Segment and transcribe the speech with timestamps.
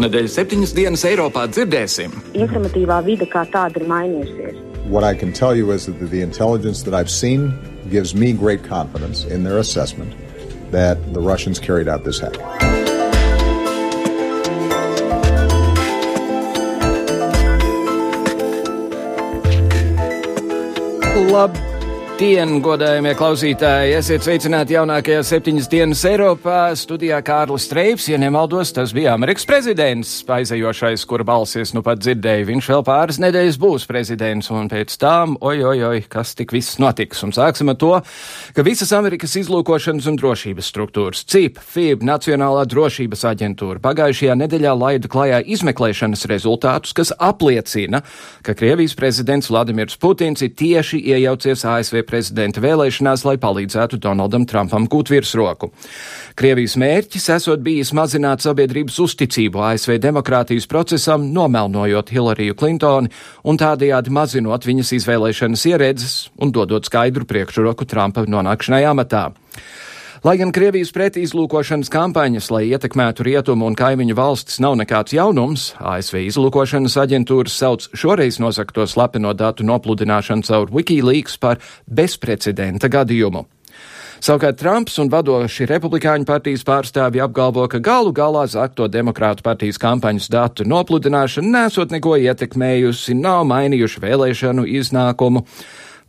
[0.00, 2.14] Šonadēļ septiņas dienas Eiropā dzirdēsim.
[2.32, 4.56] Informatīvā vide kā tāda ir mainījusies.
[4.88, 7.52] What I can tell you is that the intelligence that I've seen
[7.90, 10.16] gives me great confidence in their assessment
[10.70, 12.40] that the Russians carried out this hack.
[22.20, 23.94] Labdien, godājumie klausītāji!
[23.96, 26.74] Esiet sveicināti jaunākajā septiņas dienas Eiropā.
[26.76, 32.44] Studijā Kārlis Streips, ja nemaldos, tas bija Amerikas prezidents, aizējošais, kura balsies nu pat dzirdēju.
[32.50, 36.76] Viņš vēl pāris nedēļas būs prezidents, un pēc tam, oj, oj, oj, kas tik viss
[36.82, 37.22] notiks.
[37.24, 37.94] Un sāksim ar to,
[38.52, 45.08] ka visas Amerikas izlūkošanas un drošības struktūras, CIP, FIB, Nacionālā drošības aģentūra, pagājušajā nedēļā laida
[45.08, 48.04] klajā izmeklēšanas rezultātus, kas apliecina,
[48.44, 54.88] ka Krievijas prezidents Vladimirs Putins ir tieši iejaucies ASV prezidenta vēlēšanās, lai palīdzētu Donaldam Trumpam
[54.90, 55.70] gūt virsroku.
[56.38, 63.12] Krievijas mērķis esot bijis mazināt sabiedrības uzticību ASV demokrātijas procesam, nomelnojot Hillariju Klintoni
[63.46, 69.30] un tādējādi mazinot viņas izvēlēšanas ieredzes un dodot skaidru priekšroku Trumpa nonākšanai amatā.
[70.20, 76.18] Lai gan Krievijas pretizlūkošanas kampaņas, lai ietekmētu rietumu un kaimiņu valstis, nav nekāds jaunums, ASV
[76.26, 83.46] izlūkošanas aģentūras sauc šoreiz nosakto slepeno datu nopludināšanu caur Wikileaks par bezprecedenta gadījumu.
[84.20, 90.28] Savukārt Trumps un vadoši republikāņu partijas pārstāvji apgalvo, ka galu galā zakto demokrātu partijas kampaņas
[90.28, 95.48] datu nopludināšana nesot neko ietekmējusi, nav mainījuši vēlēšanu iznākumu.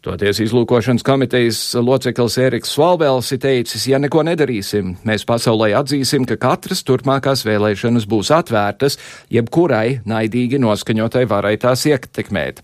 [0.02, 6.39] Toties izlūkošanas komitejas loceklis Eriks Svalvēls ir teicis, ja neko nedarīsim, mēs pasaulē atzīsim, ka
[6.41, 8.97] katras turpmākās vēlēšanas būs atvērtas,
[9.29, 12.63] jebkurai naidīgi noskaņotai varai tās ietekmēt.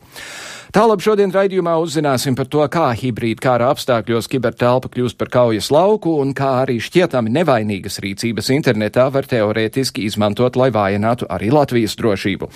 [0.76, 6.18] Tālāk šodien raidījumā uzzināsim par to, kā hibrīda kara apstākļos kibertelpa kļūst par kaujas lauku
[6.20, 12.50] un kā arī šķietami nevainīgas rīcības internetā var teorētiski izmantot, lai vājinātu arī Latvijas drošību.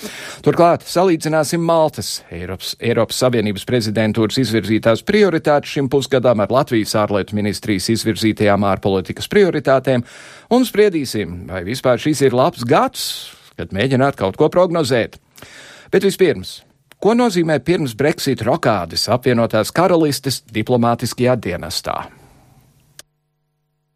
[0.44, 7.88] Turklāt salīdzināsim Maltas, Eiropas, Eiropas Savienības prezidentūras izvirzītās prioritātes šim pusgadam ar Latvijas ārlietu ministrijas
[7.96, 10.04] izvirzītajām ārpolitikas prioritātēm
[10.52, 13.06] un spriedīsim, vai vispār šis ir labs gads,
[13.56, 15.16] kad mēģināt kaut ko prognozēt.
[15.92, 16.60] Bet vispirms
[17.02, 21.96] Ko nozīmē pirms Brexit rokādes apvienotās karalistes diplomātiskajā dienestā?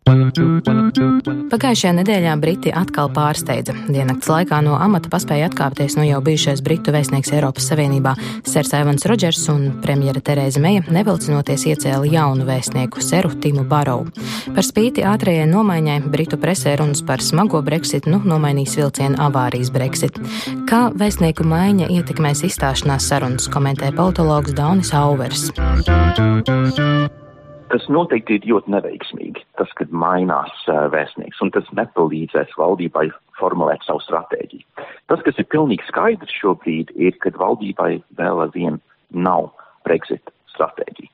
[0.05, 3.73] Pagājušajā nedēļā Briti atkal pārsteidza.
[3.89, 8.13] Diennakts laikā no amata paspēja atkāpties no jau bijušais Britu vēstnieks Eiropas Savienībā
[8.45, 14.13] Sers Evans Rodžers un premjera Terēza Meja nevilcinoties iecēla jaunu vēstnieku Seru Timu Barovu.
[14.53, 20.21] Par spīti ātrajai nomaiņai Britu presē runas par smago Brexit nu nomainīs vilcienu avārijas Brexit.
[20.69, 25.49] Kā vēstnieku maiņa ietekmēs izstāšanās sarunas, komentē politologs Daunis Auvers.
[27.73, 33.07] Tas noteikti ir ļoti neveiksmīgi, tas, kad mainās uh, vēstnieks, un tas nepalīdzēs valdībai
[33.39, 34.85] formulēt savu stratēģiju.
[35.09, 38.77] Tas, kas ir pilnīgi skaidrs šobrīd, ir, ka valdībai vēl aizvien
[39.09, 39.49] nav
[39.87, 41.09] Brexit stratēģija.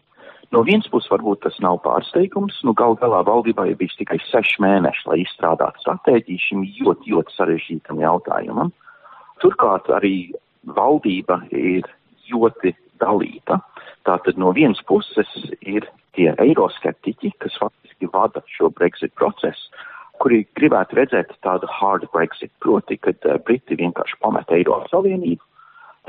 [0.52, 4.60] No vienas puses, varbūt tas nav pārsteigums, nu gal galā valdībai ir bijis tikai seši
[4.66, 8.74] mēneši, lai izstrādātu stratēģiju šim ļoti, ļoti sarežģītam jautājumam.
[9.40, 10.34] Turklāt arī
[10.68, 11.88] valdība ir
[12.28, 13.62] ļoti dalīta.
[14.04, 19.72] Tātad no vienas puses ir tie eiroskeptiķi, kas faktiski vada šo Brexit procesu,
[20.22, 25.44] kuri gribētu redzēt tādu hard Brexit, proti, kad uh, Briti vienkārši pamet Eiropas Savienību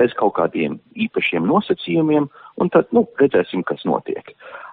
[0.01, 2.25] bez kaut kādiem īpašiem nosacījumiem,
[2.61, 4.31] un tad, nu, redzēsim, kas notiek.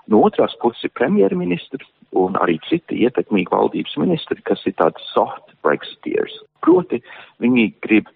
[0.09, 1.85] No otrās puses ir premjerministri
[2.17, 6.39] un arī citi ietekmīgi valdības ministri, kas ir tādi soft Brexiteers.
[6.65, 7.03] Proti,
[7.45, 8.09] viņi grib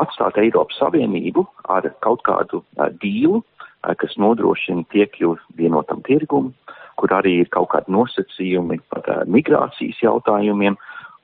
[0.00, 6.52] atstāt Eiropas Savienību ar kaut kādu uh, dīlu, uh, kas nodrošina piekļuvi vienotam tirgumam,
[7.00, 10.76] kur arī ir kaut kādi nosacījumi par uh, migrācijas jautājumiem,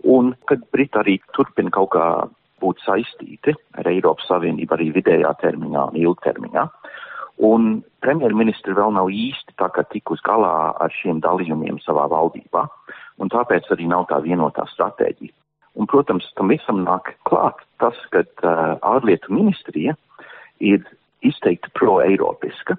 [0.09, 2.07] un kad Briti arī turpina kaut kā
[2.63, 6.65] būt saistīti ar Eiropas Savienību arī vidējā termiņā un ilgtermiņā.
[7.47, 7.67] Un
[8.01, 12.63] premjerministri vēl nav īsti tā kā tikus galā ar šiem dalījumiem savā valdībā,
[13.21, 15.35] un tāpēc arī nav tā vienotā stratēģija.
[15.77, 19.93] Un, protams, tam visam nāk klāt tas, ka uh, ārlietu ministrija
[20.65, 20.81] ir
[21.25, 22.77] izteikti pro-eiropiska.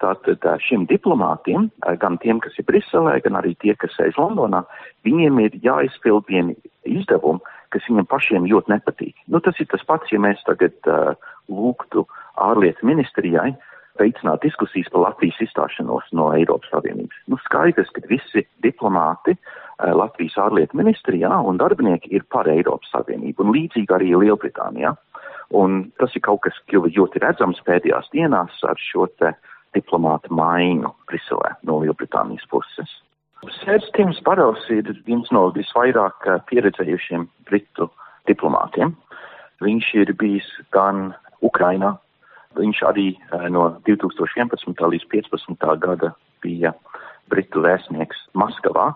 [0.00, 1.68] Tātad šiem diplomātiem,
[2.00, 4.62] gan tiem, kas ir Briselē, gan arī tie, kas sēž Londonā,
[5.04, 6.56] viņiem ir jāizpild vieni
[6.88, 7.42] izdevumi,
[7.74, 9.18] kas viņiem pašiem ļoti nepatīk.
[9.28, 11.12] Nu, tas ir tas pats, ja mēs tagad uh,
[11.52, 12.06] lūgtu
[12.40, 13.52] ārlietu ministrijai
[14.00, 17.20] veicināt diskusijas par Latvijas izstāšanos no Eiropas Savienības.
[17.28, 23.44] Nu, skaidrs, ka visi diplomāti uh, Latvijas ārlietu ministrijā un darbinieki ir par Eiropas Savienību,
[23.44, 24.96] un līdzīgi arī Lielbritānijā.
[25.50, 29.32] Un tas ir kaut kas kļuva ļoti redzams pēdējās dienās ar šo te
[29.74, 32.90] diplomātu maiņu Briselē no Lielbritānijas puses.
[33.62, 37.88] Sērs Tims Barovs ir viens no visvairāk eh, pieredzējušiem britu
[38.28, 38.92] diplomātiem.
[39.64, 41.14] Viņš ir bijis gan
[41.44, 41.94] Ukrainā,
[42.58, 44.84] viņš arī eh, no 2011.
[44.94, 45.66] līdz 2015.
[45.86, 46.12] gada
[46.44, 46.74] bija
[47.32, 48.90] britu vēstnieks Maskavā,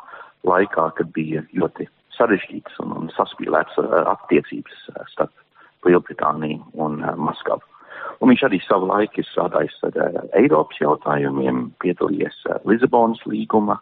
[0.44, 4.84] laikā, kad bija ļoti sarežģīts un, un saspīlēts eh, attiecības
[5.14, 5.32] starp
[5.86, 7.64] Lielbritāniju un Maskavu.
[8.22, 9.96] Un viņš arī savu laiku ir strādājis ar
[10.38, 12.38] Eiropas jautājumiem, piedalījies
[12.68, 13.80] Lisabonas līguma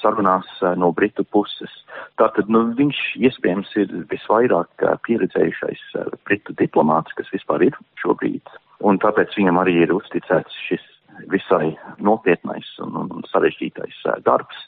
[0.00, 1.72] sarunās eh, no Britu puses.
[2.20, 8.54] Tātad nu, viņš iespējams ir visvairāk eh, pieredzējušais eh, Britu diplomāts, kas vispār ir šobrīd.
[8.86, 10.86] Un tāpēc viņam arī ir uzticēts šis
[11.32, 14.62] visai nopietnais un, un sarežģītais darbs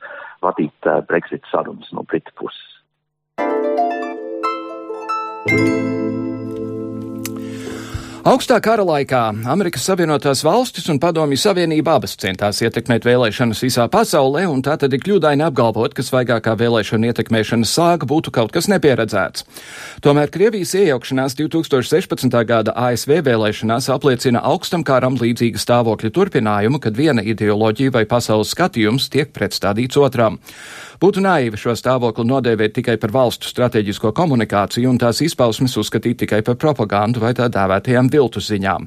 [0.45, 2.69] vadīt Brexit sarunas no Britu puses.
[5.49, 5.92] thank you
[8.23, 9.21] Augstā kara laikā
[9.51, 14.93] Amerikas Savienotās valstis un Padomju Savienība abas centās ietekmēt vēlēšanas visā pasaulē, un tā tad
[14.95, 19.43] ir kļūdaini apgalvot, ka svaigākā vēlēšana ietekmēšanas sāga būtu kaut kas nepieredzēts.
[20.07, 22.39] Tomēr Krievijas iejaukšanās 2016.
[22.47, 29.11] gada ASV vēlēšanās apliecina augstam kāram līdzīga stāvokļa turpinājumu, kad viena ideoloģija vai pasaules skatījums
[29.11, 30.39] tiek pretstādīts otram.
[31.03, 36.45] Būtu naivi šo stāvokli nodēvēt tikai par valstu strateģisko komunikāciju un tās izpausmes uzskatīt tikai
[36.47, 38.87] par propagandu vai tā dēvētajām viltus ziņām.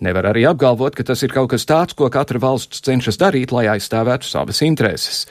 [0.00, 3.66] Nevar arī apgalvot, ka tas ir kaut kas tāds, ko katra valsts cenšas darīt, lai
[3.74, 5.26] aizstāvētu savas intereses.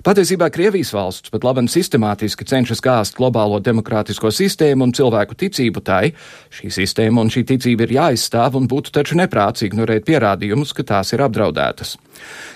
[0.00, 6.14] Patiesībā Krievijas valsts pat labam sistemātiski cenšas gāzt globālo demokrātisko sistēmu un cilvēku ticību tai.
[6.56, 11.12] Šī sistēma un šī ticība ir jāizstāv un būtu taču neprāts ignorēt pierādījumus, ka tās
[11.12, 11.98] ir apdraudētas.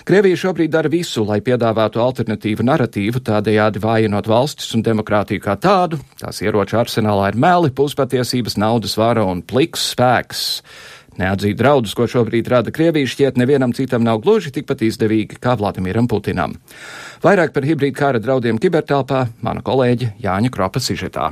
[0.09, 6.01] Krievija šobrīd dara visu, lai piedāvātu alternatīvu narratīvu, tādējādi vājinot valstis un demokrātiju kā tādu.
[6.17, 10.45] Tās ieroču arsenālā ir meli, puspatiesības, naudas vara un pliks spēks.
[11.15, 16.09] Neatzīt draudus, ko šobrīd rada Krievija, šķiet nevienam citam nav gluži tikpat izdevīgi kā Vladimiram
[16.11, 16.57] Putinam.
[17.23, 21.31] Vairāk par hibrīdu kara draudiem kibertelpā mana kolēģe Jāņa Kropa Sižetā.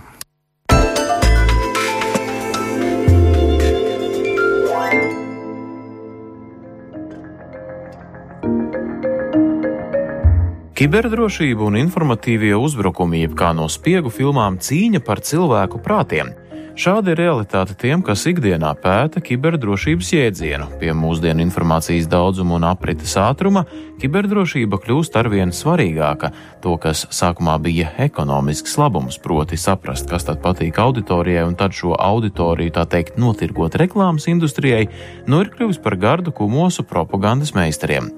[10.83, 16.33] Kiberdrošība un informatīvie uzbrukumi, jeb kā no spiegu filmām cīņa par cilvēku prātiem.
[16.75, 20.65] Šāda ir realitāte tiem, kas ikdienā pēta kiberdrošības jēdzienu.
[20.81, 23.63] Pie mūsdienu informācijas daudzuma un aprites ātruma
[24.01, 26.33] kiberdrošība kļūst arvien svarīgāka.
[26.65, 31.93] To, kas sākumā bija ekonomisks labums, proti saprast, kas tad patīk auditorijai un tad šo
[31.95, 34.89] auditoriju tā teikt notirgot reklāmas industrijai,
[35.31, 38.11] nu ir kļuvis par gardu kumosu propagandas meistariem.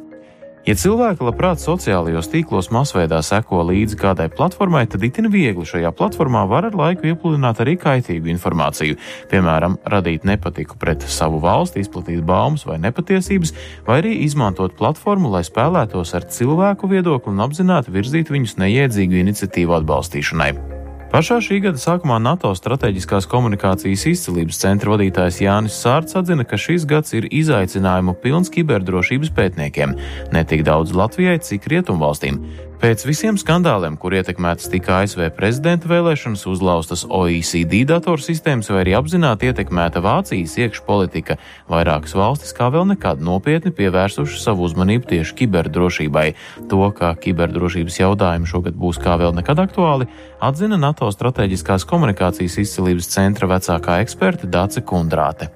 [0.66, 6.42] Ja cilvēki labprāt sociālajos tīklos masveidā seko līdzi kādai platformai, tad itin viegli šajā platformā
[6.50, 8.98] var ar laiku iepludināt arī kaitīgu informāciju,
[9.30, 13.54] piemēram, radīt nepatiku pret savu valsti, izplatīt baumas vai nepatiesības,
[13.86, 19.78] vai arī izmantot platformu, lai spēlētos ar cilvēku viedokli un apzināti virzītu viņus neiedzīgu iniciatīvu
[19.78, 20.75] atbalstīšanai.
[21.14, 26.88] Pašā šī gada sākumā NATO strateģiskās komunikācijas izcelības centra vadītājs Jānis Sārts atzina, ka šis
[26.90, 29.94] gads ir izaicinājumu pilns kiberdrošības pētniekiem,
[30.34, 32.42] ne tik daudz Latvijai, cik Rietumvalstīm.
[32.76, 39.48] Pēc visiem skandāliem, kur ietekmētas tika ASV prezidenta vēlēšanas, uzlaustas OECD datorsistēmas vai arī apzināti
[39.48, 41.40] ietekmēta Vācijas iekšpolitika,
[41.72, 46.28] vairākas valstis kā vēl nekad nopietni pievērsuši savu uzmanību tieši kiberdrošībai.
[46.72, 50.12] To, ka kiberdrošības jautājumi šogad būs kā vēl nekad aktuāli,
[50.44, 55.54] atzina NATO strateģiskās komunikācijas izcilības centra vecākā eksperte Dāce Kundrāte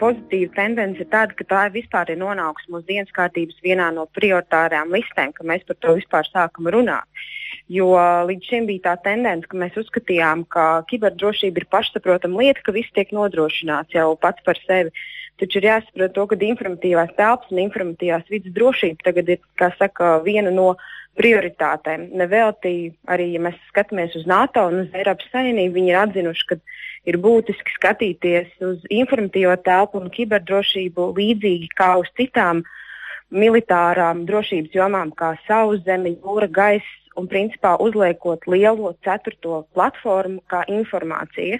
[0.00, 4.94] pozitīva tendence ir tāda, ka tā vispār ir nonākusi mūsu dienas kārtības vienā no prioritārām
[4.94, 7.24] listēm, ka mēs par to vispār sākam runāt.
[7.72, 7.90] Jo
[8.28, 12.92] līdz šim bija tā tendence, ka mēs uzskatījām, ka kiberdrošība ir pašsaprotama lieta, ka viss
[12.94, 14.94] tiek nodrošināts jau pats par sevi.
[15.40, 20.52] Taču ir jāsaprot, to, ka informatīvās telpas un informatīvās vidas drošība tagad ir saka, viena
[20.54, 20.76] no
[21.16, 22.10] prioritātēm.
[22.16, 22.72] Nevelti
[23.12, 26.58] arī, ja mēs skatāmies uz NATO un uz Eiropas Savienību, viņi ir atzinuši, ka
[27.06, 32.64] ir būtiski skatīties uz informatīvo telpu un kiberdrošību līdzīgi kā uz citām
[33.30, 41.58] militārām drošības jomām, kā sauszeme, jūra, gaisa, un principā uzliekot lielo ceturto platformu kā informācija.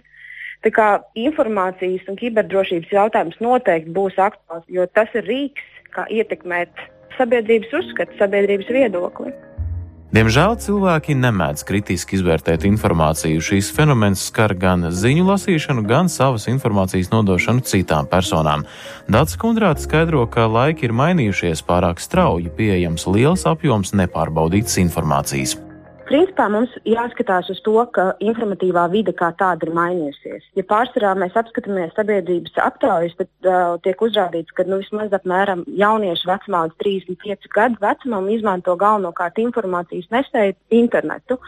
[0.65, 0.89] Tā kā
[1.19, 6.87] informācijas un kiberdrošības jautājums noteikti būs aktuāls, jo tas ir rīks, kā ietekmēt
[7.17, 9.33] sabiedrības uzskatu, sabiedrības viedokli.
[10.15, 13.43] Diemžēl cilvēki nemēdz kritiski izvērtēt informāciju.
[13.43, 18.63] Šīs fenomens skar gan ziņu lasīšanu, gan savas informācijas nodošanu citām personām.
[19.11, 25.59] Dats Kundrāts skaidro, ka laiki ir mainījušies pārāk strauji, pieejams liels apjoms nepārbaudītas informācijas.
[26.07, 30.45] Principā mums jāskatās uz to, ka informatīvā vide kā tāda ir mainījusies.
[30.55, 36.31] Ja pārsvarā mēs apskatāmies sabiedrības aptaujas, tad uh, tiek uzrādīts, ka nu, vismaz apmēram jaunieši
[36.31, 41.41] vecumā līdz 35 gadu vecumam izmanto galvenokārt informācijas nesēju internetu.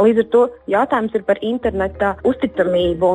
[0.00, 3.14] Līdz ar to jautājums ir par interneta uzticamību.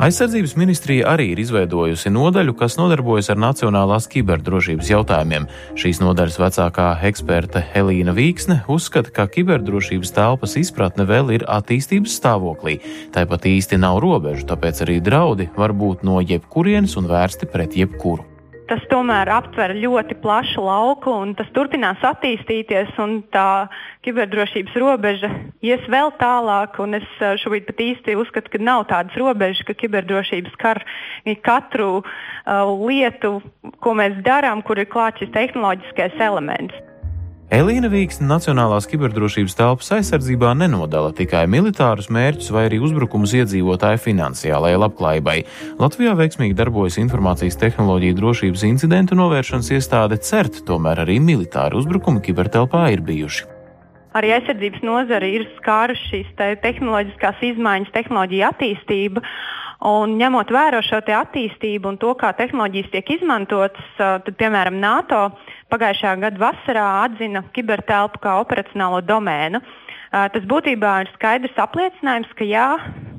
[0.00, 5.44] Aizsardzības ministrija arī ir izveidojusi nodaļu, kas nodarbojas ar nacionālās kiberdrošības jautājumiem.
[5.76, 12.78] Šīs nodaļas vecākā eksperte Helīna Vīksne uzskata, ka kiberdrošības telpas izpratne vēl ir attīstības stāvoklī.
[13.12, 18.31] Tāpat īsti nav robežu, tāpēc arī draudi var būt no jebkurienes un vērsti pret jebkuru
[18.70, 22.94] tas tomēr aptver ļoti plašu lauku un tas turpinās attīstīties.
[23.34, 23.48] Tā
[24.06, 25.30] kiberdrošības robeža
[25.64, 26.78] ies vēl tālāk.
[26.98, 30.82] Es eh, šobrīd pat īsti uzskatu, ka nav tādas robežas, ka kiberdrošības kar
[31.46, 33.38] katru uh, lietu,
[33.82, 36.91] ko mēs darām, kur ir klāts šis tehnoloģiskais elements.
[37.52, 44.78] Elīna Vīksne Nacionālās kiberdrošības telpas aizsardzībā nenodala tikai militārus mērķus vai arī uzbrukumus iedzīvotāju finansiālajai
[44.80, 45.34] labklājībai.
[45.82, 52.86] Latvijā veiksmīgi darbojas informācijas tehnoloģija drošības incidentu novēršanas iestāde CERT, tomēr arī militāri uzbrukumi kibertelpā
[52.96, 53.44] ir bijuši.
[54.16, 59.28] Arī aizsardzības nozare ir skārusi šīs te tehnoloģiskās izmaiņas, tehnoloģija attīstība.
[59.92, 65.26] Un ņemot vērā šo attīstību un to, kā tehnoloģijas tiek izmantotas, tad, piemēram, NATO
[65.72, 69.62] pagājušā gada vasarā atzina kibertelpu kā operacionālo domēnu.
[70.12, 72.66] Tas būtībā ir skaidrs apliecinājums, ka jā,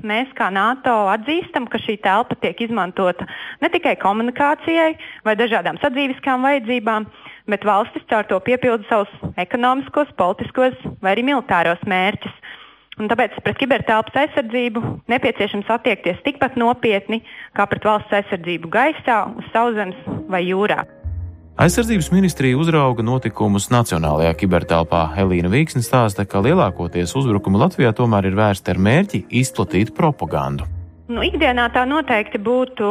[0.06, 3.26] mēs kā NATO atzīstam, ka šī telpa tiek izmantota
[3.64, 4.92] ne tikai komunikācijai
[5.26, 7.08] vai dažādām sadzīviskām vajadzībām,
[7.50, 12.42] bet valstis caur to piepilda savus ekonomiskos, politiskos vai arī militāros mērķus.
[13.02, 17.24] Un tāpēc pret kibertelpas aizsardzību nepieciešams attiekties tikpat nopietni
[17.58, 19.98] kā pret valsts aizsardzību gaisā, uz sauszemes
[20.30, 20.84] vai jūrā.
[21.54, 25.04] Aizsardzības ministrija uzrauga notikumus Nacionālajā kibertelpā.
[25.22, 30.66] Elīna Vīksne stāsta, ka lielākoties uzbrukumi Latvijā tomēr ir vērsti ar mērķi izplatīt propagandu.
[31.06, 32.90] Nu, ikdienā tā noteikti būtu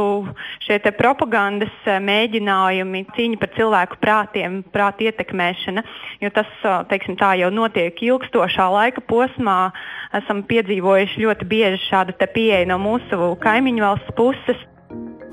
[0.63, 5.83] šie propagandas eh, mēģinājumi, cīņa par cilvēku prātiem, prāta ietekmēšana.
[6.23, 6.47] Jo tas
[6.87, 9.73] teiksim, jau notiek ilgstošā laika posmā.
[10.15, 14.69] Esam piedzīvojuši ļoti bieži šādu pieeju no mūsu kaimiņu valsts puses.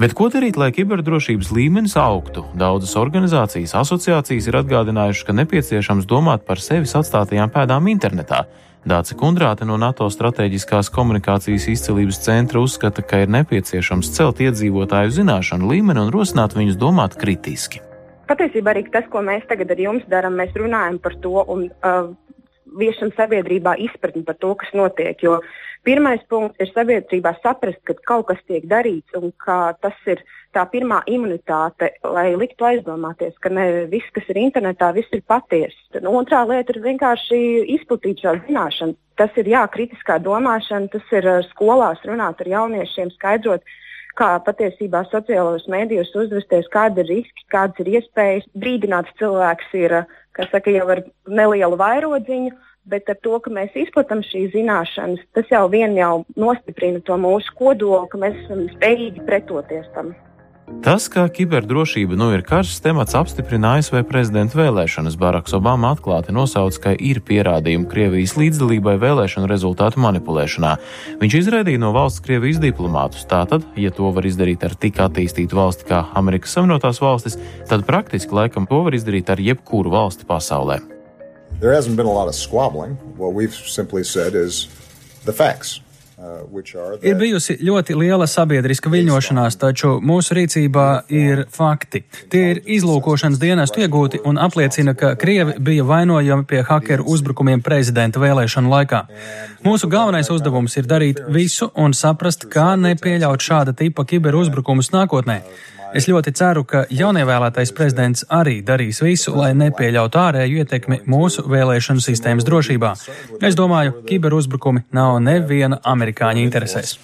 [0.00, 2.47] Bet ko darīt, lai kiberdrošības līmenis augtu?
[2.57, 8.47] Daudzas organizācijas, asociācijas ir atgādinājušas, ka nepieciešams domāt par sevis atstātajām pēdām internetā.
[8.88, 15.69] Dāca Kundrāte no NATO strateģiskās komunikācijas izcelības centra uzskata, ka ir nepieciešams celt iedzīvotāju zināšanu
[15.69, 17.85] līmeni un rosināt viņus domāt kritiski.
[18.33, 22.09] Patiesībā arī tas, ko mēs tagad ar jums darām, mēs runājam par to un uh,
[22.80, 25.21] viešam sabiedrībā izpratni par to, kas notiek.
[25.21, 25.42] Jo
[25.87, 30.22] pirmais punkts ir sabiedrībā saprast, ka kaut kas tiek darīts un ka tas ir
[30.54, 36.02] tā pirmā imunitāte, lai liktu aizdomāties, ka ne viss, kas ir internetā, viss ir patiesa.
[36.10, 37.40] Otrā lieta ir vienkārši
[37.76, 38.99] izplatīt šo zināšanu.
[39.20, 43.64] Tas ir jā, kritiskā domāšana, tas ir skolās runāt ar jauniešiem, skaidrot,
[44.18, 48.49] kā patiesībā sociālajos mēdījos uzvesties, kāda ir riski, kādas ir iespējas.
[48.58, 50.16] Brīdināts cilvēks ir uh,
[50.50, 52.56] saka, jau ar nelielu vairodziņu.
[52.88, 57.52] Bet ar to, ka mēs izplatām šīs zināšanas, tas jau vien jau nostiprina to mūsu
[57.58, 60.14] kodolu, ka mēs esam spējīgi pretoties tam.
[60.80, 65.16] Tas, ka kiberdrošība nu ir karsts temats, apstiprina ASV prezidenta vēlēšanas.
[65.18, 70.76] Baraks Obama atklāti nosauca, ka ir pierādījumi Krievijas līdzdalībai vēlēšanu rezultātu manipulēšanā.
[71.20, 73.26] Viņš izraidīja no valsts Krievijas diplomātus.
[73.28, 77.37] Tātad, ja to var izdarīt ar tik attīstītu valsti kā Amerikas Savienotās valstis,
[77.68, 80.80] tad praktiski laikam to var izdarīt ar jebkuru valsti pasaulē.
[81.61, 82.97] There hasn't been a lot of squabbling.
[83.17, 84.69] What we've simply said is
[85.25, 85.81] the facts.
[86.21, 86.45] Uh,
[87.00, 90.85] ir bijusi ļoti liela sabiedriska viļņošanās, taču mūsu rīcībā
[91.17, 92.02] ir fakti.
[92.29, 98.21] Tie ir izlūkošanas dienestu iegūti un apliecina, ka Krievi bija vainojami pie hakeru uzbrukumiem prezidenta
[98.21, 99.00] vēlēšanu laikā.
[99.64, 105.40] Mūsu galvenais uzdevums ir darīt visu un saprast, kā nepieļaut šāda tipa kiberuzbrukumus nākotnē.
[105.94, 112.04] Es ļoti ceru, ka jaunievēlētais prezidents arī darīs visu, lai nepieļautu ārēju ietekmi mūsu vēlēšanu
[112.04, 112.94] sistēmas drošībā.
[113.42, 116.99] Es domāju, kiberuzbrukumi nav neviena amerikāņa interesēs.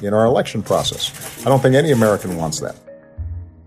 [0.00, 1.12] In our election process.
[1.44, 2.89] I don't think any American wants that.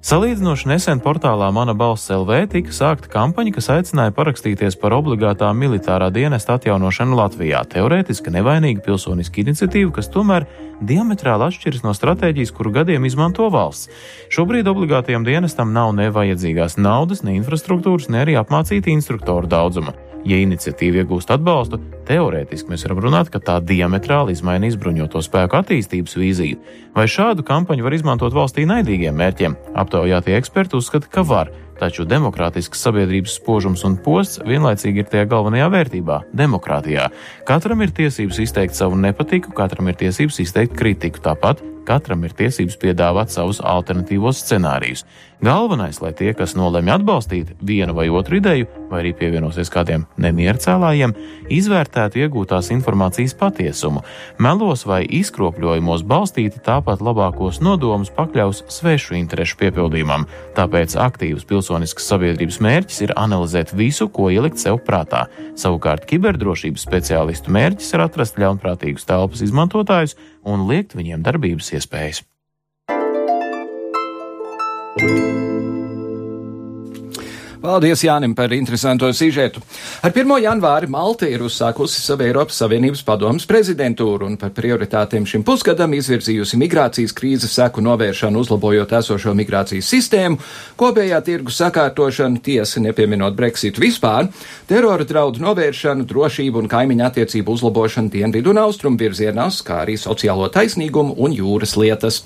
[0.03, 6.09] Salīdzinoši nesen portālā Mana balss LV tika sākta kampaņa, kas aicināja parakstīties par obligātā militārā
[6.11, 7.61] dienesta atjaunošanu Latvijā.
[7.71, 10.43] Teorētiski nevainīga pilsoniska iniciatīva, kas tomēr
[10.83, 13.87] diametrāli atšķiras no stratēģijas, kuru gadiem izmanto valsts.
[14.27, 19.95] Šobrīd obligātajam dienestam nav ne vajadzīgās naudas, ne infrastruktūras, ne arī apmācīta instruktoru daudzuma.
[20.23, 26.15] Ja iniciatīva iegūst atbalstu, teorētiski mēs varam runāt, ka tā diametrāli izmainīs bruņoto spēku attīstības
[26.15, 26.61] vīziju.
[26.95, 29.57] Vai šādu kampaņu var izmantot valstī naidīgiem mērķiem?
[29.83, 31.51] Aptaujātie eksperti uzskata, ka var,
[31.83, 37.09] taču demokrātisks sabiedrības spožums un posts vienlaicīgi ir tajā galvenajā vērtībā- demokrātijā.
[37.49, 42.77] Katram ir tiesības izteikt savu nepatiku, katram ir tiesības izteikt kritiku, tāpat katram ir tiesības
[42.79, 45.03] piedāvāt savus alternatīvos scenārijus.
[45.43, 51.11] Galvenais, lai tie, kas nolemj atbalstīt vienu vai otru ideju, vai arī pievienosies kādiem nemiercēlājiem,
[51.51, 54.05] izvērtētu iegūtās informācijas patiesumu.
[54.39, 60.29] Melos vai izkropļojumos balstīti tāpat labākos nodomus pakļaus svešu interešu piepildījumam.
[60.55, 65.25] Tāpēc aktīvas pilsoniskas sabiedrības mērķis ir analizēt visu, ko ielikt sev prātā.
[65.57, 70.13] Savukārt kiberdrošības speciālistu mērķis ir atrast ļaunprātīgus telpas izmantotājus
[70.45, 72.21] un liekt viņiem darbības iespējas.
[77.63, 79.61] Paldies Jānim par interesanto sižetu.
[80.03, 80.27] Ar 1.
[80.43, 86.59] janvāri Malta ir uzsākusi savu Eiropas Savienības padomus prezidentūru un par prioritātiem šim pusgadam izvirzījusi
[86.59, 90.41] migrācijas krīzes seku novēršanu, uzlabojot esošo migrācijas sistēmu,
[90.75, 94.27] kopējā tirgu sakārtošanu, tiesa nepieminot Brexit vispār,
[94.67, 100.51] terora draudu novēršanu, drošību un kaimiņu attiecību uzlabošanu dienvidu un austrumu virzienās, kā arī sociālo
[100.51, 102.25] taisnīgumu un jūras lietas.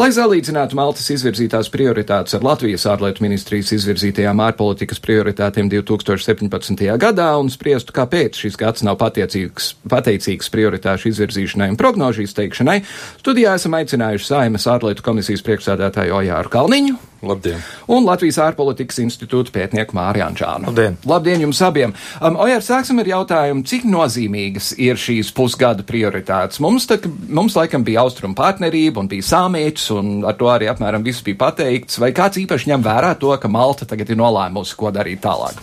[0.00, 6.86] Lai salīdzinātu Maltas izvirzītās prioritātes ar Latvijas ārlietu ministrijas izvirzītajām ārpolitikām, ārpolitikas prioritātēm 2017.
[7.02, 12.84] gadā un spriestu, kāpēc šis gads nav pateicīgs prioritāšu izvirzīšanai un prognožu izteikšanai,
[13.18, 17.07] studijā esam aicinājuši Saimas ārlietu komisijas priekšsādātāju Ojāru Kalniņu.
[17.22, 17.58] Labdien!
[17.90, 20.70] Un Latvijas ārpolitikas institūta pētnieku Māriju Ančānu.
[20.70, 20.98] Labdien!
[21.08, 21.94] Labdien jums abiem!
[22.22, 26.62] Um, Ojār, sāksim ar jautājumu, cik nozīmīgas ir šīs pusgada prioritātes?
[26.62, 31.06] Mums, tā, mums laikam bija austrumu partnerība un bija sāmēķis, un ar to arī apmēram
[31.06, 31.98] viss bija pateikts.
[31.98, 35.58] Vai kāds īpaši ņem vērā to, ka Malta tagad ir nolēmusi, ko darīt tālāk?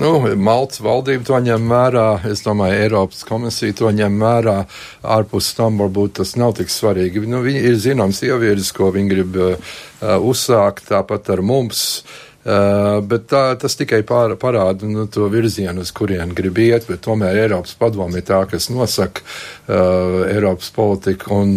[0.00, 4.56] Nu, Maltas valdība to ņem vērā, es domāju, Eiropas komisija to ņem vērā.
[5.04, 7.26] Ārpus tam varbūt tas nav tik svarīgi.
[7.28, 9.76] Nu, viņi ir zināms ievirzis, ko viņi grib uh,
[10.16, 11.82] uzsākt, tāpat ar mums.
[12.00, 17.04] Uh, bet tā, tas tikai pār, parāda nu, to virzienu, uz kurien grib iet, bet
[17.06, 21.38] tomēr Eiropas padomi ir tā, kas nosaka uh, Eiropas politiku.
[21.38, 21.54] Un,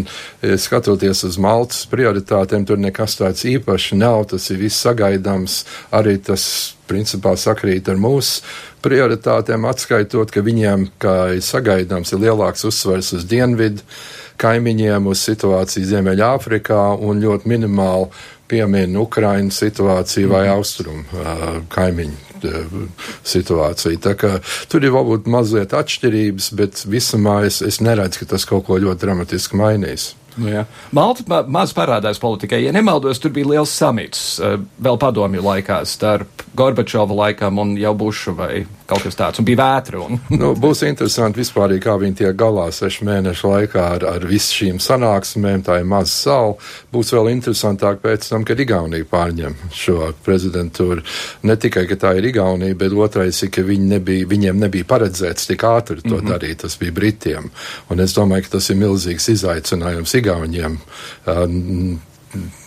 [0.61, 4.27] skatoties uz Maltas prioritātēm, tur nekas tāds īpaši nav.
[4.29, 5.63] Tas ir viss sagaidāms.
[5.95, 6.45] Arī tas
[6.89, 8.43] principā sakrīt ar mūsu
[8.85, 13.81] prioritātēm, atskaitot, ka viņiem, kā ir sagaidāms, ir lielāks uzsvers uz dienvidu
[14.41, 18.09] kaimiņiem, uz situāciju Ziemeļāfrikā un ļoti minimāli
[18.47, 21.25] piemina Ukrainas situāciju vai austrumu
[21.73, 22.25] kaimiņu
[23.25, 24.01] situāciju.
[24.03, 24.35] Tā kā
[24.69, 29.01] tur ir varbūt mazliet atšķirības, bet visumā es, es neredzu, ka tas kaut ko ļoti
[29.01, 30.13] dramatiski mainīs.
[30.37, 30.65] Nu, jā.
[30.95, 32.63] Malta ma maz parādās politikai.
[32.65, 37.93] Ja nemaldos, tur bija liels samits uh, vēl padomju laikā starp Gorbačova laikam un jau
[37.97, 40.01] Bušu vai kaut kas tāds, un bija vētra.
[40.05, 40.19] Un...
[40.39, 44.79] nu, būs interesanti vispār, kā viņi tiek galā sešu mēnešu laikā ar, ar visu šīm
[44.83, 46.53] sanāksmēm, tā ir maza sala.
[46.93, 51.03] Būs vēl interesantāk pēc tam, kad Igaunija pārņem šo prezidentūru.
[51.49, 55.49] Ne tikai, ka tā ir Igaunija, bet otrais ir, ka viņi nebija, viņiem nebija paredzēts
[55.49, 56.31] tik ātri to mm -hmm.
[56.31, 57.49] darīt, tas bija Britiem.
[57.89, 60.81] Un es domāju, ka tas ir milzīgs izaicinājums Igauniem.
[61.29, 62.01] Uh,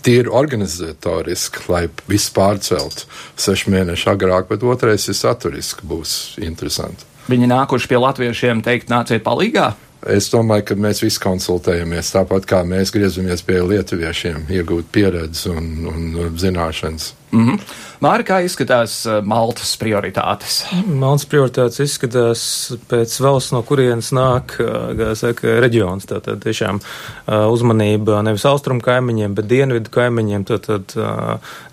[0.04, 3.04] tīri organizatoriski, lai viss pārcelt
[3.36, 7.04] sešu mēnešu agrāk, bet otrais ir saturiski, būs interesanti.
[7.28, 9.74] Viņi nākuši pie latviešiem teikt, nāciet palīgā?
[10.08, 15.66] Es domāju, ka mēs visi konsultējamies tāpat kā mēs griezamies pie lietuviešiem, iegūt pieredzi un,
[15.90, 17.10] un zināšanas.
[17.32, 17.58] Mm -hmm.
[17.98, 20.60] Māri, kā izskatās uh, Maltas prioritātes?
[20.86, 22.42] Maltas prioritātes izskatās
[22.86, 26.06] pēc valsts, no kurienes nāk, uh, kā saka, reģions.
[26.06, 30.94] Tātad tiešām uh, uzmanība nevis austrumu kaimiņiem, bet dienvidu kaimiņiem, tātad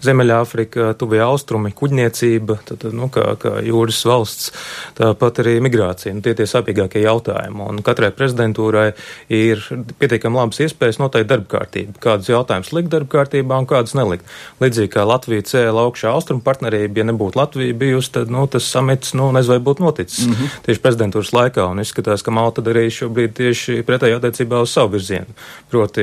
[0.02, 4.52] Ziemeļāfrika, tuvie austrumi, kuģniecība, tātad, nu, kā, kā jūras valsts,
[4.98, 6.14] tāpat arī migrācija.
[6.14, 7.62] Nu, tie tie sāpīgākie jautājumi.
[7.70, 8.88] Un katrai prezidentūrai
[9.30, 9.62] ir
[10.00, 12.00] pietiekami labas iespējas noteikt darba kārtību.
[12.02, 14.26] Kādus jautājumus likt darba kārtībā un kādus nelikt.
[14.64, 19.14] Līdzīgi kā Latvija cēla augšā austrumu partnerību, ja nebūtu Latvija bijusi, tad nu, tas samits,
[19.18, 20.58] nu, nezinu, vai būtu noticis mm -hmm.
[20.66, 21.68] tieši prezidentūras laikā.
[21.72, 25.36] Un izskatās, ka Malta darīja šobrīd tieši pretēji attiecībā uz savu virzienu.
[25.72, 26.02] Proti,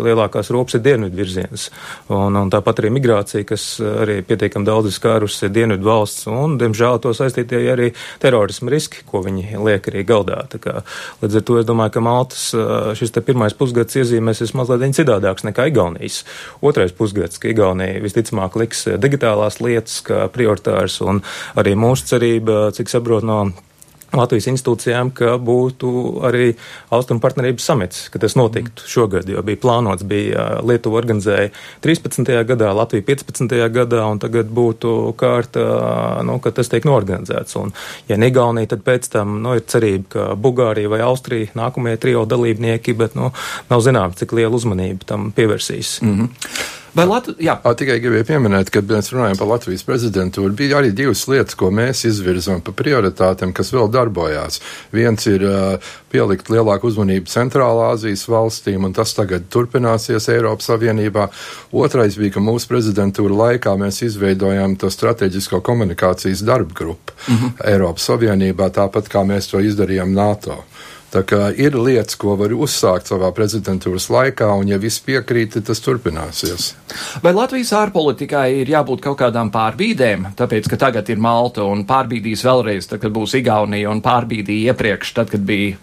[0.00, 1.70] lielākās rūpes ir dienvidu virziens.
[2.08, 5.00] Un, un tāpat arī migrācija, kas arī pietiekami daudz
[5.42, 10.46] ir dienvidu valsts, un, diemžēl, to saistītie arī terorismu riski, ko viņi liek arī galdā.
[10.60, 10.82] Kā,
[11.22, 12.50] līdz ar to es domāju, ka Maltas
[12.98, 16.24] šis pirmais pusgads iezīmēsies mazliet citādāks nekā Igaunijas.
[16.60, 21.22] Otrais pusgads, ka Igaunija visticamāk liks digitālās lietas kā prioritārs un
[21.60, 23.42] arī mūsu cerība, cik saprot no
[24.10, 25.90] Latvijas institūcijām, ka būtu
[26.26, 26.48] arī
[26.94, 31.52] Austrum partnerības samits, ka tas notiktu šogad, jo bija plānots, bija Lietuva organizēja
[31.84, 32.32] 13.
[32.48, 33.54] gadā, Latvija 15.
[33.70, 35.62] gadā, un tagad būtu kārta,
[36.26, 37.54] nu, ka tas tiek norganizēts.
[37.60, 37.70] Un,
[38.10, 42.26] ja ne Igaunija, tad pēc tam, nu, ir cerība, ka Bulgārija vai Austrija nākamie trio
[42.26, 43.30] dalībnieki, bet, nu,
[43.70, 46.00] nav zināms, cik liela uzmanība tam pievērsīs.
[46.02, 46.78] Mm -hmm.
[46.94, 47.54] Vai Latvija?
[47.62, 52.02] Tikai gribēju pieminēt, kad mēs runājam par Latvijas prezidentūru, bija arī divas lietas, ko mēs
[52.08, 54.58] izvirzām par prioritātēm, kas vēl darbojās.
[54.94, 61.28] Viens ir uh, pielikt lielāku uzmanību Centrālā Azijas valstīm, un tas tagad turpināsies Eiropas Savienībā.
[61.70, 67.70] Otrais bija, ka mūsu prezidentūra laikā mēs izveidojām to strateģisko komunikācijas darba grupu mm -hmm.
[67.70, 70.64] Eiropas Savienībā, tāpat kā mēs to izdarījām NATO.
[71.10, 75.82] Tā kā ir lietas, ko var uzsākt savā prezidentūras laikā, un ja viss piekrīt, tas
[75.82, 76.70] turpināsies.
[77.24, 82.46] Vai Latvijas ārpolitikai ir jābūt kaut kādām pārbīdēm, tāpēc, ka tagad ir Malta un pārbīdīs
[82.46, 85.78] vēlreiz, tad, kad būs Igaunija un pārbīdīja iepriekš, tad, kad bija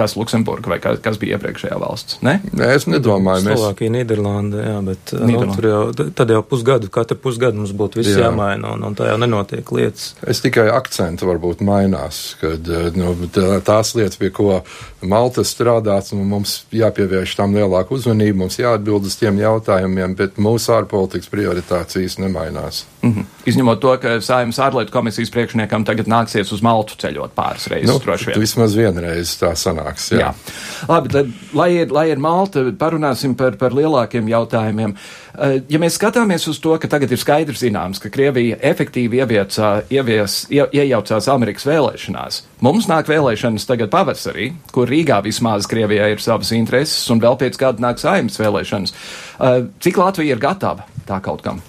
[0.00, 2.18] kas Luksemburga vai kas, kas bija iepriekšējā valsts.
[2.24, 2.38] Ne?
[2.56, 3.58] Nē, es nedomāju, mēs.
[3.58, 5.80] Slovākija, Nīderlanda, jā, bet uh, nu, tur jau,
[6.16, 8.28] tad jau pusgadu, katru pusgadu mums būtu viss jā.
[8.28, 10.14] jāmaina, un, un tā jau nenotiek lietas.
[10.24, 13.14] Es tikai akcentu varbūt mainās, kad uh, nu,
[13.66, 14.62] tās lietas, pie ko
[15.00, 20.74] Malta strādāts, nu, mums jāpievērš tam lielāku uzmanību, mums jāatbild uz tiem jautājumiem, bet mūsu
[20.76, 22.84] ārpolitikas prioritācijas nemainās.
[23.02, 23.24] Mm -hmm.
[23.44, 27.88] Izņemot to, ka Saimnes ārlietu komisijas priekšniekam tagad nāksies uz Maltu ceļot pāris reizes.
[27.88, 28.40] Nu, droši vien.
[28.40, 30.10] Vismaz vienreiz tā sanāks.
[30.12, 30.18] Jā.
[30.18, 30.34] jā.
[30.88, 34.94] Labi, tad, lai ir, lai ir Malta, parunāsim par, par lielākiem jautājumiem.
[35.38, 39.82] Eh, ja mēs skatāmies uz to, ka tagad ir skaidrs zināms, ka Krievija efektīvi ieviecā,
[39.90, 46.20] ievies, ie, iejaucās Amerikas vēlēšanās, mums nāk vēlēšanas tagad pavasarī, kur Rīgā vismaz Krievijai ir
[46.20, 48.92] savas intereses, un vēl pēc gada nāk Saimnes vēlēšanas.
[49.40, 51.62] Eh, cik Latvija ir gatava tā kaut kam?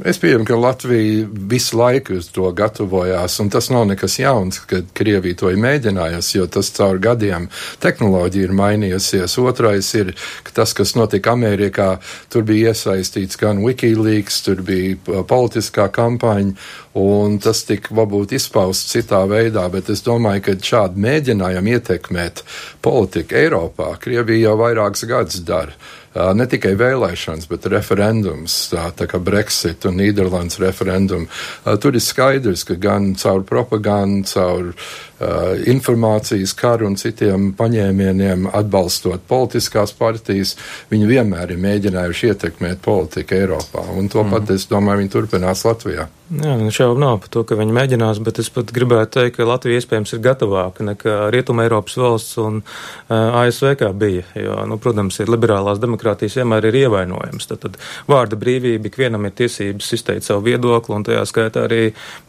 [0.00, 4.86] Es pieņemu, ka Latvija visu laiku uz to gatavojās, un tas nav nekas jauns, kad
[4.96, 7.48] Krievija to ir mēģinājusi, jo tas caur gadiem
[7.82, 9.36] tehnoloģija ir mainījusies.
[9.42, 10.14] Otrais ir,
[10.46, 11.90] ka tas, kas notika Amerikā,
[12.32, 16.56] tur bija iesaistīts gan Wikileaks, tur bija politiskā kampaņa,
[17.00, 22.44] un tas tika varbūt izpausts citā veidā, bet es domāju, ka šādi mēģinājumi ietekmēt
[22.80, 25.76] politiku Eiropā, Krievija jau vairākus gadus dara
[26.14, 31.30] ne tikai vēlēšanas, bet referendums, tā, tā kā Brexit un Nīderlandes referendumu.
[31.82, 35.09] Tur ir skaidrs, ka gan caur propagandu, caur uh,
[35.70, 40.54] informācijas karu un citiem paņēmieniem atbalstot politiskās partijas,
[40.92, 43.84] viņi vienmēr ir mēģinājuši ietekmēt politiku Eiropā.
[43.96, 44.32] Un to mm.
[44.32, 46.08] pat, es domāju, viņi turpinās Latvijā.
[46.30, 49.46] Jā, nu šaubu nav par to, ka viņi mēģinās, bet es pat gribētu teikt, ka
[49.48, 54.22] Latvija iespējams ir gatavāka nekā Rietuma Eiropas valsts un uh, ASV kā bija.
[54.38, 57.50] Jo, nu, protams, ir liberālās demokrātijas vienmēr ir ievainojams.
[57.50, 61.80] Tad, tad vārda brīvība ikvienam ir tiesības izteikt savu viedokli, un tajā skaitā arī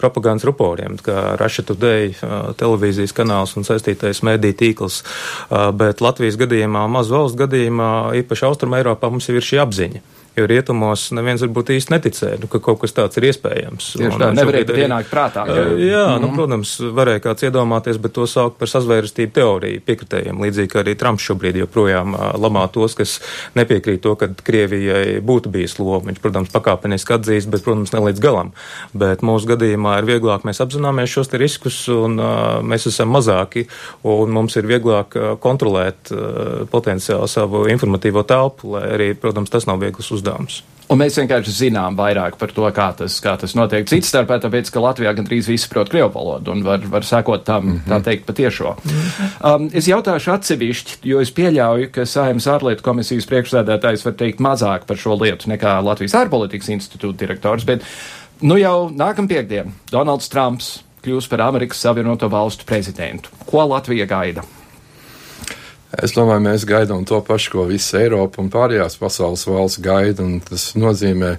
[0.02, 5.02] propagandas ruporiem, kā Russia Today uh, televīzijas kanāls un saistītais mediju tīkls.
[5.50, 10.02] Uh, bet Latvijas gadījumā, maz valsts gadījumā, īpaši Austrum Eiropā mums jau ir šī apziņa.
[10.32, 13.88] Jo rietumos neviens varbūt īsti neticēja, nu, ka kaut kas tāds ir iespējams.
[14.00, 15.42] Tieši tā, nevarēja pat ienākt prātā.
[15.50, 16.22] Jā, jā mm.
[16.24, 16.38] nu, mhm.
[16.38, 20.40] protams, varēja kāds iedomāties, bet to sauc par sazvērestību teoriju piekritējiem.
[20.46, 23.18] Līdzīgi arī Trumps šobrīd joprojām lamā tos, kas
[23.60, 26.08] nepiekrīt to, ka Krievijai būtu bijis loma.
[26.08, 28.54] Viņš, protams, pakāpeniski atzīst, bet, protams, ne līdz galam.
[28.96, 33.66] Bet mūsu gadījumā ir vieglāk, mēs apzināmies šos riskus un uh, mēs esam mazāki
[34.08, 39.84] un mums ir vieglāk kontrolēt uh, potenciāli savu informatīvo telpu, lai arī, protams, tas nav
[39.84, 40.62] viegls uzdevums uzdevums.
[40.92, 43.86] Un mēs vienkārši zinām vairāk par to, kā tas, kā tas notiek.
[43.88, 47.64] Cits starpā, tāpēc, ka Latvijā gandrīz visi prot krievu valodu un var, var sekot tam,
[47.64, 47.94] mm -hmm.
[47.94, 48.76] tā teikt, patiešo.
[49.40, 54.86] Um, es jautāšu atsevišķi, jo es pieļauju, ka Sājums ārlietu komisijas priekšsēdētājs var teikt mazāk
[54.86, 57.84] par šo lietu nekā Latvijas ārpolitikas institūta direktors, bet
[58.42, 63.30] nu jau nākam piekdien Donalds Trumps kļūs par Amerikas Savienoto Valstu prezidentu.
[63.46, 64.42] Ko Latvija gaida?
[66.00, 70.24] Es domāju, mēs gaidām to pašu, ko visa Eiropa un pārējās pasaules valsts gaida.
[70.48, 71.34] Tas nozīmē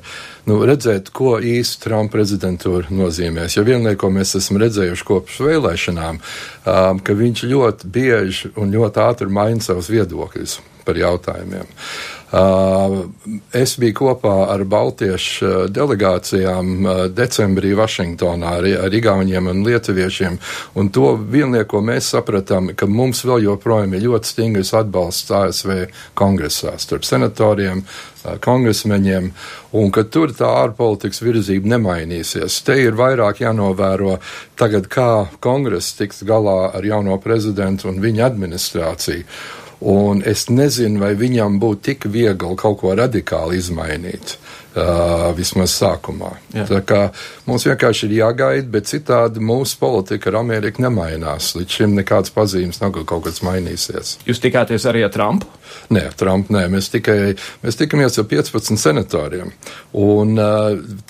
[0.51, 3.57] nu, redzēt, ko īsti Trumpa prezidentūra nozīmēs.
[3.57, 8.75] Jo viena lieta, ko mēs esam redzējuši kopš vēlēšanām, um, ka viņš ļoti bieži un
[8.77, 11.65] ļoti ātri maina savus viedokļus par jautājumiem.
[11.65, 19.61] Uh, es biju kopā ar Baltiešu uh, delegācijām uh, decembrī Vašingtonā ar, ar Igauniem un
[19.67, 20.39] Lietuviešiem,
[20.81, 25.75] un to vienlieku, ko mēs sapratām, ka mums vēl joprojām ir ļoti stingrs atbalsts ASV
[26.19, 27.85] kongresā starp senatoriem,
[28.45, 29.31] kongresmeņiem,
[29.77, 32.61] un ka tur tā ārpolitikas virzība nemainīsies.
[32.65, 34.19] Te ir vairāk jānovēro
[34.61, 39.27] tagad, kā kongress tiks galā ar jauno prezidentu un viņa administrāciju.
[39.83, 44.37] Un es nezinu, vai viņam būtu tik viegli kaut ko radikāli izmainīt.
[44.73, 46.31] Uh, vismaz sākumā.
[46.57, 46.63] Jā.
[46.65, 47.01] Tā kā
[47.45, 51.51] mums vienkārši ir jāgaida, bet citādi mūsu politika ar Ameriku nemainās.
[51.59, 54.15] Līdz šim nekāds pazīmes nav, ka kaut kas mainīsies.
[54.25, 55.51] Jūs tikāties arī ar Trumpu?
[55.93, 56.65] Nē, Trumpu nē.
[56.73, 59.53] Mēs, tikai, mēs tikamies ar 15 senatoriem.
[60.01, 60.41] Un,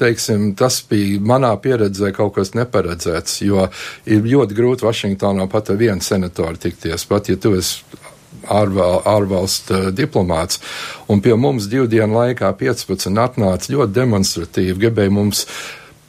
[0.01, 3.69] teiksim, tas bija manā pieredzē kaut kas neparedzēts, jo
[4.11, 7.07] ir ļoti grūti Vašingtonā pat ar vienu senatoru tikties.
[7.07, 8.02] Pat ja tu esi
[8.49, 10.61] ārval, ārvalstu uh, diplomāts.
[11.09, 15.47] Un pie mums divu dienu laikā 15 atnāca ļoti demonstratīvi, gribēja mums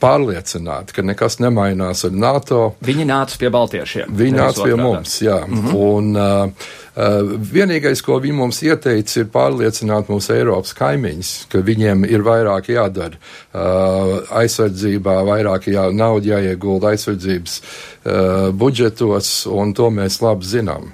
[0.03, 2.61] pārliecināt, ka nekas nemainās ar NATO.
[2.83, 4.15] Viņi nāca pie Baltiešiem.
[4.19, 5.39] Viņi nāca pie mums, jā.
[5.47, 5.75] Mm -hmm.
[5.75, 6.67] Un uh,
[7.53, 13.15] vienīgais, ko viņi mums ieteica, ir pārliecināt mūsu Eiropas kaimiņus, ka viņiem ir vairāk jādara
[13.15, 20.91] uh, aizsardzībā, vairāk jā, naudu jāiegulda aizsardzības uh, budžetos, un to mēs labi zinām.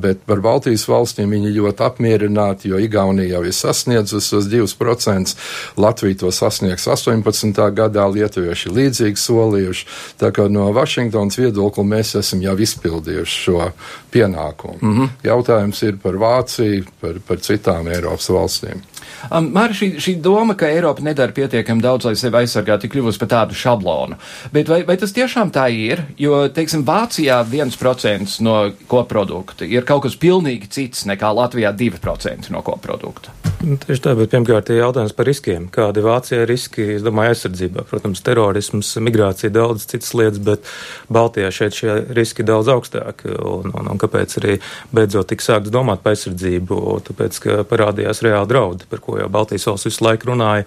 [0.00, 5.34] Bet par Baltijas valstīm viņi ļoti apmierināti, jo Igaunija jau ir sasniegusi tos 2%,
[5.82, 7.62] Latvija to sasniegs 18.
[7.74, 9.88] gadā, lietuvieši līdzīgi solījuši.
[10.22, 13.70] Tā kā no Vašingtonas viedokļa mēs esam jau izpildījuši šo
[14.14, 14.78] pienākumu.
[14.80, 15.08] Mm -hmm.
[15.26, 18.82] Jautājums ir par Vāciju, par, par citām Eiropas valstīm.
[19.30, 23.20] Um, Māra, šī, šī doma, ka Eiropa nedara pietiekami daudz, lai sevi aizsargātu, ir kļuvusi
[23.22, 24.18] par tādu šablonu.
[24.54, 26.04] Bet vai, vai tas tiešām tā ir?
[26.20, 28.58] Jo, teiksim, Vācijā 1% no
[28.90, 33.34] koprodukta ir kaut kas pilnīgi cits nekā Latvijā 2% no koprodukta.
[33.64, 35.70] Nu, tieši tā, bet pirmkārt ir jautājums par riskiem.
[35.72, 37.86] Kādi Vācijai riski, es domāju, aizsardzībā?
[37.88, 40.68] Protams, terorisms, migrācija, daudz citas lietas, bet
[41.12, 43.32] Baltijā šeit šie riski daudz augstāki.
[43.32, 44.58] Un, un, un kāpēc arī
[44.94, 46.82] beidzot tik sākts domāt par aizsardzību?
[47.08, 50.66] Tāpēc, ka parādījās reāli draudi, par ko jau Baltijas valsts visu laiku runāja,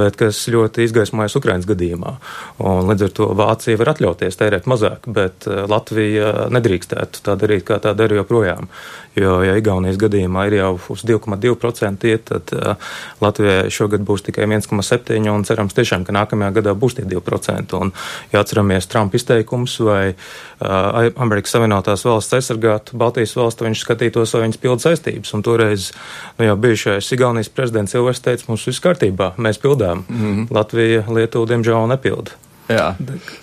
[0.00, 2.16] bet kas ļoti izgaismojas Ukrainas gadījumā.
[2.64, 7.66] Un līdz ar to Vācija var atļauties tērēt mazāk, bet eh, Latvija nedrīkstētu tā darīt,
[7.68, 8.70] kā tā dara joprojām.
[9.14, 14.48] Jo, ja Igaunijas gadījumā ir jau uz 2,2% iet, tad uh, Latvijai šogad būs tikai
[14.48, 17.78] 1,7% un cerams tiešām, ka nākamajā gadā būs tie 2%.
[17.78, 17.92] Un,
[18.32, 24.48] ja atceramies Trumpa izteikums vai uh, Amerikas Savienotās valsts aizsargātu Baltijas valstu, viņš skatītos, vai
[24.48, 25.30] viņas pild saistības.
[25.38, 25.92] Un toreiz
[26.40, 30.04] nu, jau bijušais Igaunijas prezidents jau teica, mums viss kārtībā, mēs pildām.
[30.08, 30.46] Mm -hmm.
[30.50, 32.30] Latvija, Lietuva, diemžēl, nepilda.
[32.68, 32.94] Jā.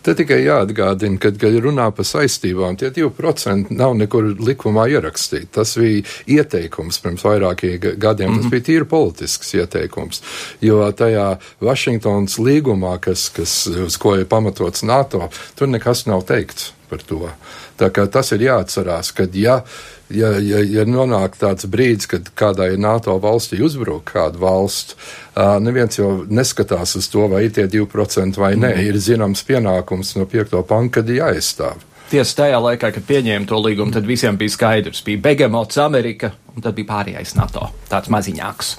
[0.01, 5.51] Te tikai jāatgādina, ka, kad runā par saistībām, tie 2% nav nekur likumā ierakstīti.
[5.57, 8.37] Tas bija ieteikums pirms vairākiem gadiem, mm -hmm.
[8.37, 8.49] tas mhm.
[8.49, 10.21] bija tīri politisks ieteikums.
[10.61, 16.73] Jo tajā Vašingtonas līgumā, kas, kas, uz ko ir pamatots NATO, tur nekas nav teikts
[16.89, 17.29] par to.
[17.89, 19.61] Tas ir jāatcerās, ka ja
[20.13, 24.97] ja, ja, ja nonāk tāds brīdis, kad kādai NATO valstī uzbruk kādu valstu,
[25.63, 28.73] neviens jau neskatās uz to, vai ir tie 2% vai nē.
[28.75, 28.89] Mm.
[28.89, 30.57] Ir zināms pienākums no 5.
[30.67, 31.85] panka, kad ir jāaizstāv.
[32.11, 36.65] Tiesa tajā laikā, kad pieņēma to līgumu, tad visiem bija skaidrs, bija Begemots Amerika, un
[36.65, 38.73] tad bija pārējais NATO, tāds maziņāks.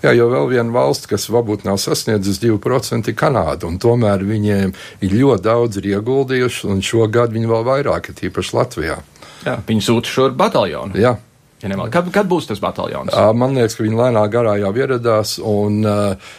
[0.00, 4.72] Jā, jo vēl viena valsts, kas varbūt nav sasniedzis 2%, ir Kanāda, un tomēr viņiem
[5.04, 8.96] ir ļoti daudz ir ieguldījuši, un šogad viņi vēl vairāk, ir tīpaši Latvijā.
[9.44, 10.96] Jā, viņi sūta šo bataljonu.
[11.00, 11.18] Jā.
[11.62, 13.12] Ja nemal, kad, kad būs tas bataljons?
[13.36, 16.30] Man liekas, ka viņi lēnā garā jau ieradās, un uh,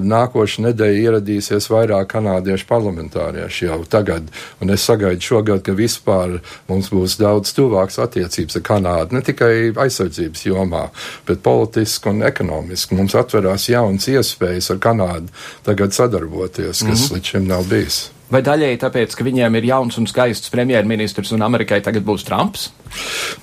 [0.00, 4.30] nākošais nedēļa ieradīsies vairāk kanādiešu parlamentārieši jau tagad.
[4.64, 6.38] Un es sagaidu šogad, ka vispār
[6.70, 9.52] mums būs daudz tuvāks attiecības ar Kanādu, ne tikai
[9.84, 10.86] aizsardzības jomā,
[11.28, 12.96] bet politiski un ekonomiski.
[12.96, 15.28] Mums atverās jaunas iespējas ar Kanādu
[15.68, 17.14] tagad sadarboties, kas mm -hmm.
[17.18, 18.06] līdz šim nav bijis.
[18.30, 22.70] Vai daļēji tāpēc, ka viņiem ir jauns un skaists premjerministrs un Amerikai tagad būs Trumps?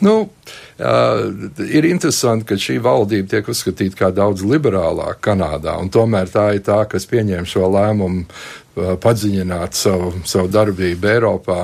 [0.01, 6.31] Nu, uh, ir interesanti, ka šī valdība tiek uzskatīta kā daudz liberālāka Kanādā, un tomēr
[6.33, 11.59] tā ir tā, kas pieņēma šo lēmumu uh, padziļināt savu, savu darbību Eiropā.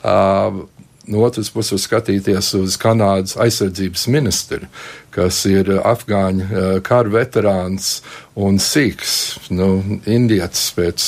[0.00, 0.64] Uh,
[1.10, 4.68] no otras puses skatīties uz Kanādas aizsardzības ministru,
[5.14, 7.98] kas ir afgāņu kara veterāns
[8.34, 9.12] un sīks,
[9.54, 9.68] nu,
[10.10, 11.04] indietis pēc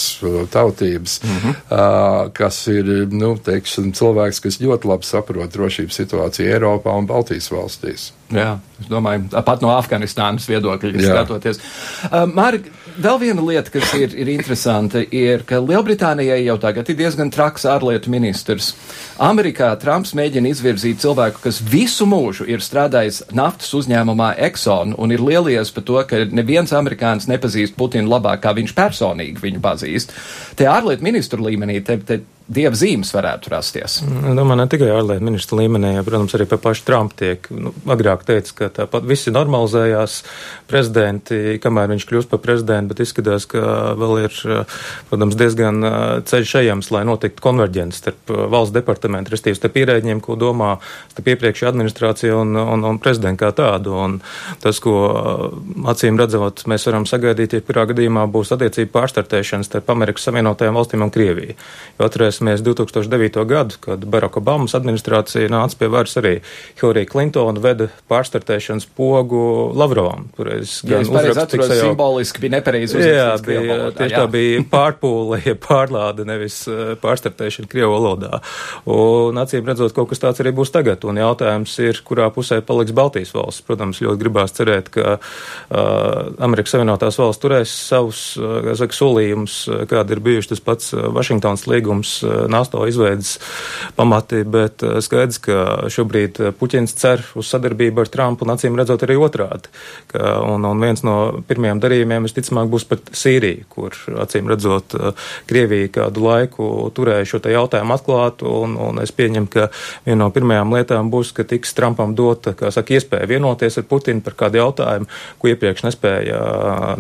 [0.53, 2.31] tautības, mm -hmm.
[2.37, 8.13] kas ir, nu, teiksim, cilvēks, kas ļoti labi saprot drošības situāciju Eiropā un Baltijas valstīs.
[8.31, 11.61] Jā, es domāju, pat no Afganistānas viedokļa skatoties.
[12.35, 12.71] Mārk,
[13.03, 17.67] vēl viena lieta, kas ir, ir interesanta, ir, ka Lielbritānijai jau tagad ir diezgan traks
[17.69, 18.73] ārlietu ministrs.
[19.23, 25.25] Amerikā Trumps mēģina izvirzīt cilvēku, kas visu mūžu ir strādājis naftas uzņēmumā Exxon un ir
[25.25, 30.17] lielies par to, ka neviens amerikānis nepazīst Putinu labāk, kā viņš personīgi viņu pazīst.
[30.57, 33.99] Te ārlietu ministru līmenī te, te dieva zīmes varētu rasties.
[34.05, 37.73] Mm, domāju, ne tikai ārlietu ministra līmenī, ja, protams, arī pie paša Trumpa tiek nu,
[37.91, 40.21] agrāk teica, ka tāpat visi normalizējās
[40.71, 43.63] prezidenti, kamēr viņš kļūst par prezidentu, bet izskatās, ka
[43.99, 44.39] vēl ir,
[45.11, 45.89] protams, diezgan
[46.27, 50.77] ceļš ejams, lai notiktu konverģents starp valsts departamentu, restīvi starp ierēģiem, ko domā
[51.11, 53.97] starp iepriekšējā administrācija un, un, un prezidentu kā tādu.
[54.07, 54.19] Un
[54.63, 54.95] tas, ko
[55.91, 61.07] acīm redzot, mēs varam sagaidīt, ja kurā gadījumā būs attiecība pārstartēšana starp Amerikas Savienotajām valstīm
[61.07, 61.59] un Krieviju.
[61.99, 63.45] Jo atcerēsimies 2009.
[63.47, 66.41] gadu, kad Barack Obamas administrācija nāca pie varas arī
[66.81, 70.29] Hillary Clinton veda pārstartēšanas pogu Lavrovam.
[70.37, 73.17] Toreiz gan ja uzraksts jau simboliski bija nepareizi uzrakstīts.
[73.17, 78.41] Jā, bija, tieši tā bija pārpūle, ja pārlāde, nevis eh, pārstartēšana Krievu valodā.
[78.87, 81.05] Un acīm redzot, kaut kas tāds arī būs tagad.
[81.09, 83.65] Un jautājums ir, kurā pusē paliks Baltijas valsts.
[83.67, 85.23] Protams, ļoti gribās cerēt, ka uh,
[86.43, 89.59] Amerikas Savienotās valsts turēs savus, uh, saka, solījumus,
[89.91, 92.17] kādi ir bijuši tas pats Vašingtons līgums,
[92.53, 93.37] NATO izveidas
[93.97, 99.05] pamati, bet uh, skaidrs, ka šobrīd Puķins cer uz sadarbību ar Trumpu un acīm redzot
[99.07, 99.73] arī otrādi.
[100.13, 101.17] Ka, un, un viens no
[101.49, 104.97] pirmajiem darījumiem, visticamāk, būs pat Sīrija, kur acīm redzot
[105.47, 109.69] Krievija kādu laiku turēja šo jautājumu atklātu, un, un es pieņemu, ka
[110.07, 114.25] viena no pirmajām lietām būs, ka tiks Trumpam dota, kā saka, iespēja vienoties ar Putinu
[114.25, 115.09] par kādu jautājumu,
[115.41, 116.41] ko iepriekš nespēja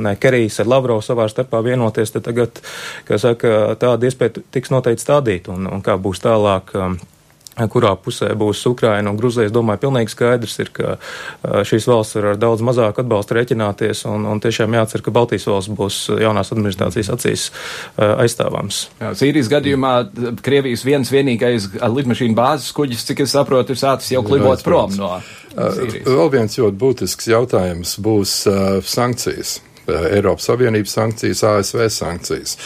[0.02, 2.60] ne Kerijs ar Lavrovu savā starpā vienoties, tad tagad,
[3.08, 6.74] kā saka, tāda iespēja tiks noteikti stādīt, un, un kā būs tālāk.
[6.76, 6.98] Um,
[7.64, 9.48] kurā pusē būs Ukraina un Gruzija.
[9.48, 10.96] Es domāju, pilnīgi skaidrs ir, ka
[11.64, 15.72] šīs valsts var ar daudz mazāku atbalstu rēķināties, un, un tiešām jācer, ka Baltijas valsts
[15.72, 17.46] būs jaunās administrācijas acīs
[17.96, 18.82] aizstāvams.
[19.00, 19.94] Jā, Sīrijas gadījumā
[20.44, 25.14] Krievijas viens vienīgais lidmašīnu bāzes kuģis, cik es saprotu, ir sācis jau klibot prom no.
[25.56, 26.04] Sīrijas.
[26.12, 29.62] Vēl viens ļoti būtisks jautājums būs uh, sankcijas.
[29.88, 32.56] Eiropas Savienības sankcijas, ASV sankcijas.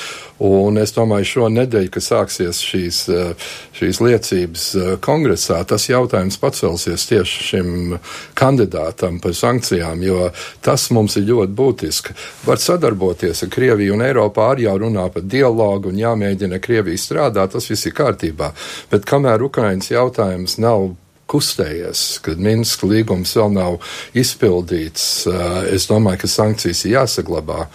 [0.41, 6.41] Un es domāju, šo nedēļu, kad sāksies šīs, eh, šīs liecības eh, kongresā, tas jautājums
[6.41, 7.99] pacelsies tieši šim
[8.39, 10.31] kandidātam par sankcijām, jo
[10.65, 12.17] tas mums ir ļoti būtiski.
[12.47, 17.53] Var sadarboties ar Krieviju un Eiropā arī jau runā par dialogu un jāmēģina Krieviju strādāt,
[17.53, 18.55] tas viss ir kārtībā.
[18.91, 20.95] Bet kamēr Ukrainas jautājums nav
[21.31, 23.79] kustējies, kad Minska līgums vēl nav
[24.19, 25.07] izpildīts.
[25.71, 27.67] Es domāju, ka sankcijas ir jāsaglabā.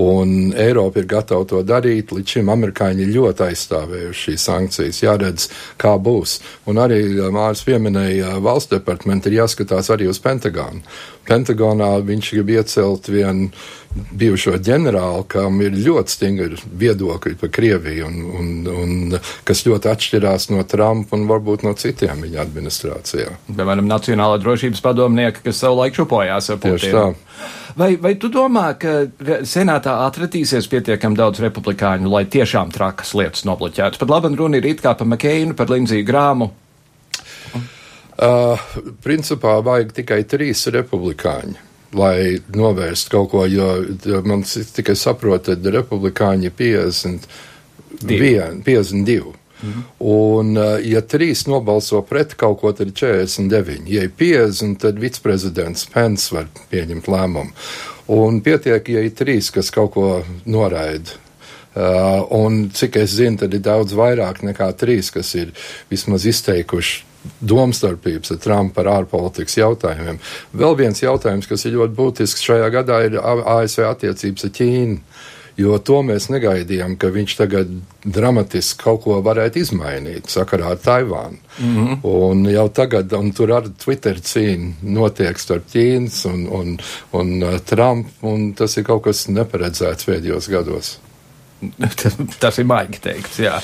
[0.00, 2.10] Un Eiropa ir gatava to darīt.
[2.14, 5.02] Līdz šim amerikāņi ļoti aizstāvējuši šīs sankcijas.
[5.04, 5.46] Jāredz,
[5.78, 6.40] kā būs.
[6.70, 10.82] Un arī eh, Mārcis pieminēja, valsts departamentu ir jāskatās arī uz Pentagonu.
[11.24, 13.48] Pentagonā viņš grib iecelt vienu
[13.94, 20.48] bijušo ģenerāli, kam ir ļoti stingri viedokļi par Krieviju, un, un, un kas ļoti atšķirās
[20.50, 23.36] no Trumpa un varbūt no citiem viņa administrācijā.
[23.52, 26.82] Piemēram, Nacionālā drošības padomnieka, kas savulaik čupojās ar Putinu.
[26.82, 27.06] Tieši tā.
[27.74, 29.08] Vai, vai tu domā, ka
[29.42, 33.98] senātā atradīsies pietiekami daudz republikāņu, lai tiešām trakas lietas nobloķētu?
[33.98, 36.52] Pat labi runa ir it kā par Makeinu, par Lindziju Grāmu.
[38.14, 38.60] Uh,
[39.02, 43.68] principā vajag tikai trīs republikāņi lai novērstu kaut ko, jo
[44.26, 47.28] man tikai saprot, ka republikāņi ir 50,
[48.02, 49.34] 52.
[49.64, 49.82] Mhm.
[50.12, 53.88] Un, ja trīs nobalso pret kaut ko, tad ir 49.
[53.88, 57.54] Ja ir 50, tad viceprezidents Pence var pieņemt lēmumu.
[58.14, 60.08] Un pietiek, ja ir trīs, kas kaut ko
[60.44, 61.22] noraida.
[61.74, 65.50] Uh, un cik es zinu, tad ir daudz vairāk nekā trīs, kas ir
[65.90, 67.00] vismaz izteikuši
[67.40, 70.20] domstarpības ar Trumpu par ārpolitikas jautājumiem.
[70.54, 74.98] Vēl viens jautājums, kas ir ļoti būtisks šajā gadā, ir ASV attiecības ar Ķīnu.
[75.56, 77.70] Jo to mēs negaidījām, ka viņš tagad
[78.02, 81.38] dramatiski kaut ko varētu izmainīt sakarā ar Taivānu.
[81.58, 81.98] Mm -hmm.
[82.02, 86.78] Un jau tagad, un tur arī Twitter cīņa notiek starp Ķīnas un, un,
[87.12, 90.98] un uh, Trumpu, un tas ir kaut kas neparedzēts pēdējos gados.
[92.42, 93.38] Tas ir baigi teikts.
[93.38, 93.58] Jā.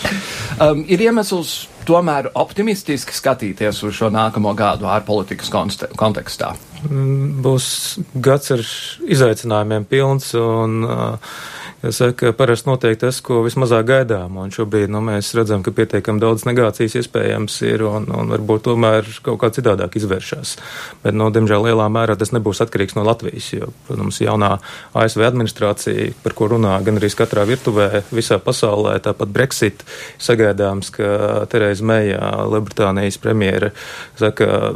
[0.61, 5.51] Um, ir iemesls tomēr optimistiski skatīties uz šo nākamo gadu ārpolitikas
[5.99, 6.55] kontekstā.
[6.89, 8.65] Mm, būs gads ar
[9.05, 11.33] izaicinājumiem pilns un uh,
[11.81, 16.45] Saka, parasti notiek tas, ko vismazāk gaidām, un šobrīd nu, mēs redzam, ka pietiekami daudz
[16.45, 20.53] negācijas iespējams ir, un, un varbūt tomēr kaut kā citādāk izvēršas.
[21.01, 24.51] Bet, nu, diemžēl, lielā mērā tas nebūs atkarīgs no Latvijas, jo, protams, jaunā
[24.93, 29.87] ASV administrācija, par ko runā gan arī katrā virtuvē visā pasaulē, tāpat Brexit,
[30.21, 33.73] sagaidāms, ka Tereza Meija, Lielbritānijas premjera,
[34.21, 34.75] saka,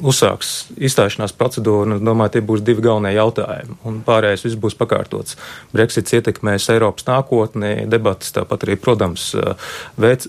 [0.00, 5.36] uzsāks izstāšanās procedūru, un, domāju, tie būs divi galvenie jautājumi, un pārējais viss būs pakārtots.
[5.76, 9.34] Brexits ietekmē ietekmēs Eiropas nākotni, debatas, tāpat arī, protams,
[9.98, 10.28] vēc,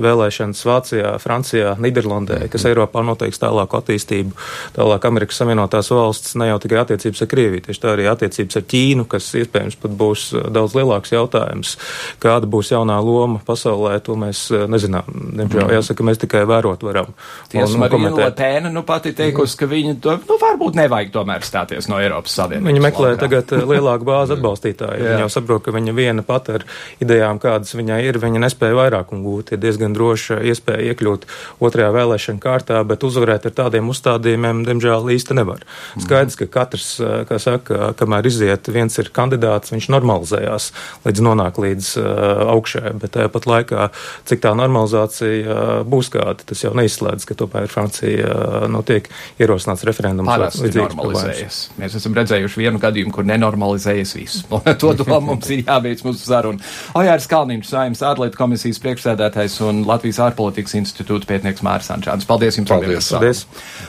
[0.00, 4.32] vēlēšanas Vācijā, Francijā, Niderlandē, kas Eiropā noteiks tālāku attīstību,
[4.76, 8.66] tālāk Amerikas Savienotās valsts, ne jau tikai attiecības ar Krieviju, tieši tā arī attiecības ar
[8.70, 11.76] Ķīnu, kas iespējams pat būs daudz lielāks jautājums.
[12.20, 15.08] Kāda būs jaunā loma pasaulē, to mēs nezinām.
[15.10, 15.74] Diemžēl mm.
[15.76, 17.12] jāsaka, mēs tikai vērot varam.
[17.50, 22.00] Tiesa, Marija Lotēna nu pati teikusi, ka viņa to, nu, varbūt nevajag tomēr stāties no
[22.00, 22.68] Eiropas Savienības.
[22.70, 23.20] Viņa meklē laukā.
[23.24, 25.10] tagad lielāku bāzi atbalstītāju.
[25.10, 26.64] viņa jau saprot, ka viņa viena pat ar
[27.02, 29.54] idejām, kādas viņai ir, viņa nespēja vairākumu gūt.
[29.54, 31.26] Ir diezgan droša iespēja iekļūt
[31.60, 35.64] otrajā vēlēšana kārtā, bet uzvarēt ar tādiem uzstādījumiem, diemžēl, īsti nevar.
[35.96, 36.04] Mm.
[36.06, 36.90] Skaidrs, ka katrs,
[37.28, 40.70] kā saka, kamēr iziet, viens ir kandidāts, viņš normalizējās
[41.06, 43.88] līdz nonāk līdz uh, augšai, bet tāpat laikā,
[44.28, 49.08] cik tā normalizācija uh, būs kāda, tas jau neizslēdz, ka tomēr Francija uh, nu, tiek
[49.40, 50.28] ierosināts referendums.
[50.30, 51.60] Parasti normalizējas.
[51.80, 54.44] Mēs esam redzējuši vienu gadījumu, kur nenormalizējas viss.
[54.82, 56.70] to domā mums ir jābeidz mūsu saruna.
[56.98, 62.28] Ojārs Kalniņš, Saimnes ārlietu komisijas priekšsēdētājs un Latvijas ārpolitikas institūta pētnieks Māris Ančāns.
[62.28, 62.70] Paldies jums!
[62.70, 63.10] Paldies!
[63.10, 63.44] paldies.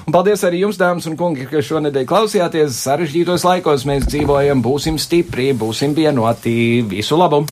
[0.07, 2.81] Un paldies arī jums, dāmas un kungi, ka šonedēļ klausījāties.
[2.87, 6.85] Sarežģītos laikos mēs dzīvojam, būsim stipri, būsim vienoti.
[6.91, 7.45] Visu labu!